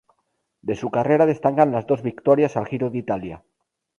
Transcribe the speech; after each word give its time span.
De 0.63 0.73
su 0.75 0.89
carrera 0.89 1.27
destacan 1.27 1.71
las 1.71 1.85
dos 1.85 2.01
victorias 2.01 2.57
al 2.57 2.65
Giro 2.65 2.89
de 2.89 2.97
Italia. 2.97 3.43